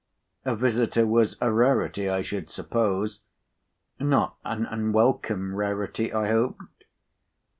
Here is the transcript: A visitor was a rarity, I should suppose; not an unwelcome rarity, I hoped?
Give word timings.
A 0.45 0.55
visitor 0.55 1.05
was 1.05 1.37
a 1.41 1.51
rarity, 1.51 2.09
I 2.09 2.23
should 2.23 2.49
suppose; 2.49 3.21
not 3.99 4.35
an 4.43 4.65
unwelcome 4.65 5.53
rarity, 5.53 6.11
I 6.11 6.29
hoped? 6.29 6.85